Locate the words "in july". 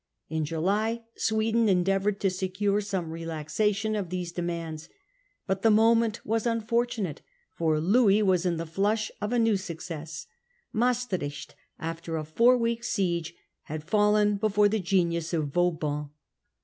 0.29-1.03